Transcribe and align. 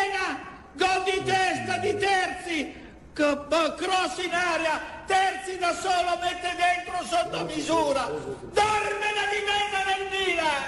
Siena, 0.00 0.40
gol 0.72 1.02
di 1.04 1.22
testa 1.24 1.76
di 1.76 1.94
Terzi, 1.96 2.74
cross 3.12 4.16
in 4.24 4.32
aria, 4.32 4.80
Terzi 5.04 5.58
da 5.58 5.74
solo 5.74 6.16
mette 6.22 6.56
dentro 6.56 7.04
sotto 7.04 7.44
misura, 7.44 8.06
dorme 8.06 9.08
la 9.18 9.26
difesa 9.28 9.80
del 9.84 10.08
Milan, 10.10 10.62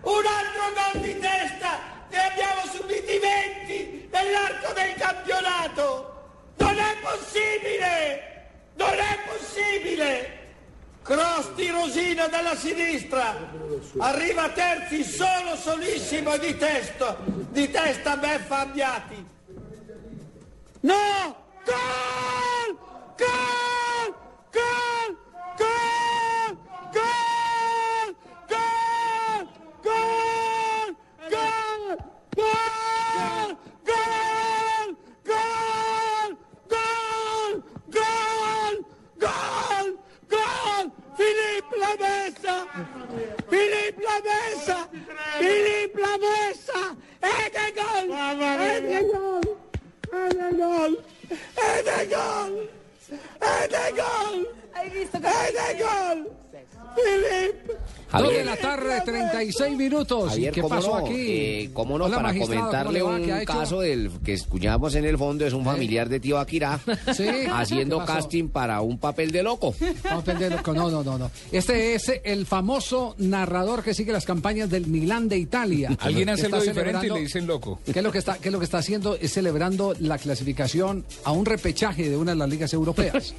un 0.00 0.24
altro 0.24 0.72
gol 0.72 1.02
di 1.02 1.18
testa, 1.18 1.78
ne 2.08 2.18
abbiamo 2.18 2.62
subiti 2.72 3.18
20 3.18 4.08
nell'arco 4.10 4.72
del 4.72 4.94
campionato, 4.94 6.54
non 6.56 6.78
è 6.78 6.96
possibile, 7.02 8.46
non 8.76 8.94
è 8.94 9.18
possibile! 9.26 10.37
Cross 11.08 11.54
di 11.54 11.70
Rosina 11.70 12.26
dalla 12.26 12.54
sinistra. 12.54 13.34
Arriva 13.96 14.50
Terzi 14.50 15.02
solo 15.02 15.56
solissimo 15.56 16.36
di 16.36 16.54
testa. 16.58 17.16
Di 17.24 17.70
testa 17.70 18.18
beffa 18.18 18.58
Abbiati. 18.58 19.26
No! 20.80 21.34
Gol! 21.64 22.78
Gol! 23.16 23.67
Messa! 44.68 44.88
Filippo 45.38 46.00
la 46.00 46.18
messa! 46.18 46.96
Ed 47.20 47.54
è 47.54 47.72
gol! 47.74 48.10
Ed 48.10 48.84
è 48.84 49.04
gol! 49.10 49.56
Ed 50.10 50.36
è 50.36 50.56
gol! 50.56 51.02
Ed 51.54 51.86
è 51.86 52.08
gol! 52.08 52.68
Ed 53.40 53.72
è 53.72 53.92
gol! 53.94 54.48
Hai 54.72 54.88
visto 54.90 55.16
Ed 55.16 55.54
è 55.54 55.76
gol! 55.76 56.47
Filippo! 56.94 57.72
Dos 58.10 58.22
de 58.22 58.26
Javier, 58.26 58.46
la 58.46 58.56
tarde, 58.56 59.02
36 59.04 59.76
minutos. 59.76 60.30
Javier, 60.30 60.50
¿Qué 60.54 60.62
¿cómo 60.62 60.74
pasó 60.74 60.88
no? 60.98 61.06
aquí? 61.06 61.14
Eh, 61.14 61.70
¿Cómo 61.74 61.98
no? 61.98 62.06
Hola, 62.06 62.16
Para 62.16 62.28
magistrado, 62.28 62.56
¿cómo 62.56 62.70
comentarle 62.70 63.02
un 63.02 63.44
caso 63.44 63.80
del 63.80 64.10
que 64.24 64.32
escuchamos 64.32 64.94
en 64.94 65.04
el 65.04 65.18
fondo, 65.18 65.46
es 65.46 65.52
un 65.52 65.62
familiar 65.62 66.08
de 66.08 66.18
tío 66.18 66.38
Akira 66.38 66.80
Sí, 67.14 67.26
haciendo 67.52 68.02
casting 68.06 68.48
para 68.48 68.80
un 68.80 68.96
papel 68.98 69.30
de 69.30 69.42
loco. 69.42 69.74
No, 70.74 70.90
no, 70.90 71.04
no, 71.04 71.18
no. 71.18 71.30
Este 71.52 71.94
es 71.94 72.10
el 72.24 72.46
famoso 72.46 73.14
narrador 73.18 73.82
que 73.82 73.92
sigue 73.92 74.10
las 74.10 74.24
campañas 74.24 74.70
del 74.70 74.86
Milán 74.86 75.28
de 75.28 75.36
Italia. 75.36 75.90
Alguien 76.00 76.30
hace 76.30 76.46
algo 76.46 76.62
diferente 76.62 77.08
y 77.08 77.10
le 77.10 77.20
dicen 77.20 77.46
loco. 77.46 77.78
¿Qué 77.84 77.90
es, 77.98 78.02
lo 78.02 78.10
que 78.10 78.18
está, 78.18 78.38
¿Qué 78.38 78.48
es 78.48 78.52
lo 78.52 78.58
que 78.58 78.64
está 78.64 78.78
haciendo? 78.78 79.16
Es 79.16 79.34
celebrando 79.34 79.94
la 80.00 80.16
clasificación 80.16 81.04
a 81.24 81.32
un 81.32 81.44
repechaje 81.44 82.08
de 82.08 82.16
una 82.16 82.30
de 82.32 82.38
las 82.38 82.48
ligas 82.48 82.72
europeas. 82.72 83.34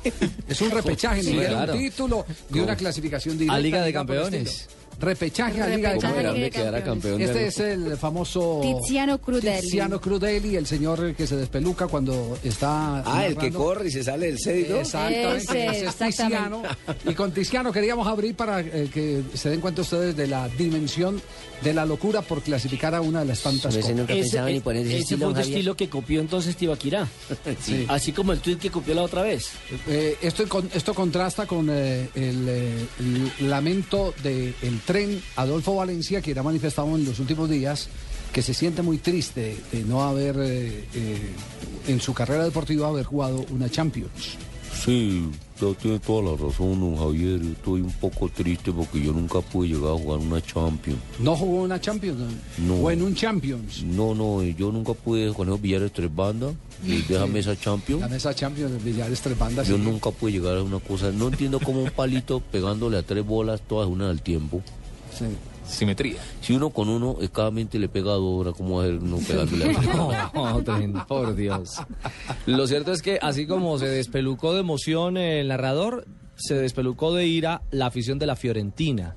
Es 0.48 0.62
un 0.62 0.70
repechaje, 0.70 1.24
Sí, 1.24 1.34
claro. 1.36 1.74
un 1.74 1.80
título 1.80 2.26
de 2.50 2.62
una 2.62 2.76
clasificación 2.76 3.29
a 3.50 3.60
Liga 3.60 3.82
de 3.84 3.94
Campeones. 3.94 4.68
Repechaje 5.00 5.62
a 5.62 5.68
Liga 5.68 5.94
de 5.94 6.00
Campeones. 6.00 6.54
De 6.54 6.84
campeón 6.84 7.18
de 7.18 7.24
Este 7.26 7.48
es 7.48 7.60
el 7.60 7.98
famoso 7.98 8.62
Tiziano 8.62 9.18
Crudeli. 9.20 9.62
Tiziano 9.62 10.02
Crudeli, 10.02 10.56
el 10.56 10.66
señor 10.68 11.14
que 11.16 11.26
se 11.26 11.36
despeluca 11.36 11.88
cuando 11.88 12.38
está. 12.44 13.04
Ah, 13.06 13.26
el 13.26 13.38
que 13.38 13.52
corre 13.52 13.88
y 13.88 13.92
se 13.92 14.04
sale 14.04 14.28
del 14.28 14.40
cédito. 14.40 14.80
Exactamente, 14.80 15.38
Ese, 15.38 15.68
es 15.68 15.82
exactamente. 15.84 16.24
Tiziano. 16.24 16.62
Y 17.06 17.14
con 17.14 17.32
Tiziano 17.32 17.72
queríamos 17.72 18.08
abrir 18.08 18.36
para 18.36 18.60
eh, 18.62 18.90
que 18.94 19.22
se 19.34 19.50
den 19.50 19.62
cuenta 19.62 19.82
ustedes 19.82 20.16
de 20.16 20.28
la 20.28 20.48
dimensión 20.50 21.22
de 21.64 21.74
la 21.74 21.86
locura 21.86 22.22
por 22.22 22.42
clasificar 22.42 22.96
a 22.96 23.02
una 23.02 23.20
de 23.20 23.26
las 23.26 23.42
tantas 23.42 23.74
Ese 23.74 23.82
cosas. 23.82 23.96
nunca 23.98 24.14
Ese, 24.14 24.22
pensaba 24.24 24.50
ni 24.50 24.60
poner 24.62 24.82
ese, 24.86 24.92
ese 24.94 25.02
estilo, 25.04 25.20
fue 25.20 25.28
un 25.28 25.34
Javier. 25.36 25.56
estilo 25.58 25.76
que 25.76 25.90
copió 25.90 26.20
entonces 26.22 26.56
Tibaquirá. 26.56 27.08
Sí. 27.62 27.86
Así 27.90 28.12
como 28.14 28.32
el 28.32 28.40
tweet 28.40 28.58
que 28.58 28.70
copió 28.70 28.94
la 28.96 29.02
otra 29.04 29.22
vez. 29.22 29.50
Eh, 29.88 30.18
esto, 30.22 30.46
esto 30.74 30.94
contrasta 30.94 31.46
con 31.46 31.68
eh, 31.70 32.10
el, 32.16 32.48
eh, 32.48 32.86
el 33.40 33.50
lamento 33.50 34.14
del 34.24 34.54
tren 34.90 35.22
Adolfo 35.36 35.76
Valencia, 35.76 36.20
que 36.20 36.32
era 36.32 36.42
manifestado 36.42 36.88
en 36.96 37.06
los 37.06 37.20
últimos 37.20 37.48
días, 37.48 37.90
que 38.34 38.42
se 38.42 38.56
siente 38.56 38.82
muy 38.82 38.98
triste 38.98 39.56
de 39.72 39.84
no 39.84 40.02
haber, 40.02 40.36
eh, 40.40 40.84
eh, 40.96 41.30
en 41.88 42.02
su 42.02 42.12
carrera 42.16 42.44
deportiva, 42.44 42.88
haber 42.88 43.06
jugado 43.06 43.46
una 43.52 43.70
Champions. 43.70 44.40
Sí, 44.84 45.30
tiene 45.80 46.00
toda 46.00 46.32
la 46.32 46.38
razón, 46.38 46.80
don 46.80 46.98
Javier. 46.98 47.40
Estoy 47.40 47.82
un 47.82 47.92
poco 47.92 48.30
triste 48.30 48.72
porque 48.72 49.00
yo 49.00 49.12
nunca 49.12 49.42
pude 49.42 49.68
llegar 49.68 49.92
a 49.92 49.98
jugar 49.98 50.20
una 50.20 50.42
Champions. 50.42 51.00
¿No 51.20 51.36
jugó 51.36 51.64
una 51.64 51.80
Champions? 51.80 52.18
No. 52.58 52.76
¿O 52.76 52.90
en 52.90 53.04
un 53.04 53.14
Champions? 53.14 53.84
No, 53.84 54.16
no, 54.16 54.42
yo 54.42 54.72
nunca 54.72 54.94
pude 54.94 55.32
con 55.34 55.50
esos 55.50 55.62
billares 55.62 55.92
tres 55.92 56.14
bandas. 56.14 56.54
Y 56.84 57.02
déjame 57.10 57.40
esa 57.40 57.56
Champions. 57.60 58.10
mesa 58.10 58.34
Champions 58.34 58.72
de 58.72 58.78
Villares 58.80 59.22
Tres 59.22 59.38
Bandas. 59.38 59.68
Yo 59.68 59.76
sí. 59.76 59.82
nunca 59.84 60.12
pude 60.12 60.32
llegar 60.32 60.58
a 60.58 60.64
una 60.64 60.80
cosa. 60.80 61.12
No 61.12 61.28
entiendo 61.28 61.60
cómo 61.60 61.84
un 61.84 61.92
palito 61.92 62.40
pegándole 62.40 62.98
a 62.98 63.04
tres 63.04 63.26
bolas, 63.26 63.62
todas 63.62 63.88
una 63.88 64.10
al 64.10 64.22
tiempo. 64.22 64.64
Sí. 65.14 65.26
Simetría. 65.70 66.20
Si 66.42 66.54
uno 66.54 66.72
con 66.72 66.90
uno, 66.90 67.18
escasamente 67.22 67.78
le 67.78 67.90
pega 67.90 68.12
a 68.12 68.16
dos 68.16 68.42
horas, 68.42 68.54
¿cómo 68.58 68.78
va 68.78 68.86
a 68.86 68.88
ser? 68.88 69.40
No, 70.34 70.64
tremendo, 70.64 71.06
por 71.08 71.36
Dios. 71.36 71.78
Lo 72.48 72.66
cierto 72.66 72.92
es 72.92 73.02
que 73.02 73.20
así 73.22 73.46
como 73.46 73.78
se 73.78 73.88
despelucó 73.88 74.54
de 74.54 74.62
emoción 74.62 75.18
el 75.18 75.50
narrador, 75.50 76.08
se 76.36 76.56
despelucó 76.56 77.14
de 77.14 77.28
ira 77.28 77.62
la 77.70 77.86
afición 77.88 78.18
de 78.18 78.26
la 78.26 78.36
Fiorentina. 78.36 79.16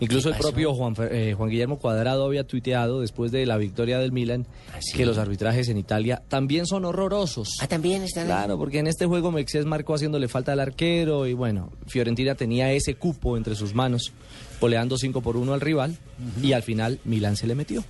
Incluso 0.00 0.28
el 0.28 0.34
propio 0.36 0.74
Juan, 0.74 0.94
eh, 1.10 1.34
Juan 1.36 1.48
Guillermo 1.48 1.78
Cuadrado 1.78 2.24
había 2.26 2.44
tuiteado 2.44 3.00
después 3.00 3.30
de 3.30 3.46
la 3.46 3.56
victoria 3.56 3.98
del 3.98 4.12
Milan 4.12 4.46
que 4.94 5.06
los 5.06 5.18
arbitrajes 5.18 5.68
en 5.68 5.78
Italia 5.78 6.22
también 6.28 6.66
son 6.66 6.84
horrorosos. 6.84 7.58
Ah, 7.60 7.68
también 7.68 8.02
están 8.02 8.24
ahí. 8.24 8.28
Claro, 8.28 8.58
porque 8.58 8.80
en 8.80 8.88
este 8.88 9.06
juego 9.06 9.30
Mexés 9.30 9.64
marcó 9.64 9.94
haciéndole 9.94 10.28
falta 10.28 10.52
al 10.52 10.60
arquero 10.60 11.26
y 11.26 11.34
bueno, 11.34 11.70
Fiorentina 11.86 12.34
tenía 12.34 12.72
ese 12.72 12.94
cupo 12.94 13.36
entre 13.36 13.54
sus 13.54 13.74
manos, 13.74 14.12
goleando 14.60 14.98
5 14.98 15.20
por 15.20 15.36
1 15.36 15.54
al 15.54 15.60
rival 15.60 15.96
y 16.42 16.52
al 16.52 16.62
final 16.62 16.98
Milán 17.04 17.36
se 17.36 17.46
le 17.46 17.54
metió. 17.54 17.84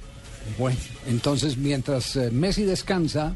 Bueno, 0.58 0.78
entonces 1.06 1.56
mientras 1.56 2.16
eh, 2.16 2.30
Messi 2.30 2.64
descansa, 2.64 3.34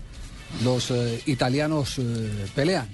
los 0.64 0.90
eh, 0.90 1.20
italianos 1.26 1.98
eh, 1.98 2.46
pelean. 2.54 2.88